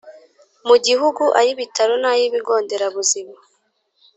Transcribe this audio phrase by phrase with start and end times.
[0.67, 3.35] mu gihugu ay ibitaro n ay ibigo nderabuzima